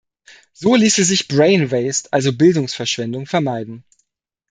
[0.53, 3.83] So ließe sich "Brain Waste", also Bildungsverschwendung, vermeiden.